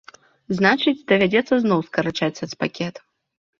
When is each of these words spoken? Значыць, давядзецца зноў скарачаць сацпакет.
Значыць, 0.59 1.01
давядзецца 1.11 1.53
зноў 1.65 1.79
скарачаць 1.91 2.33
сацпакет. 2.43 2.95